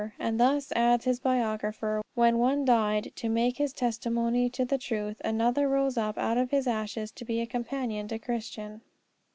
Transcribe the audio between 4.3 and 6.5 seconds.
to the truth, another rose up out of